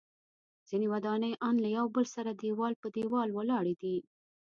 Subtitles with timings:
[0.67, 3.97] ځینې ودانۍ ان له یو بل سره دیوال په دیوال ولاړې دي.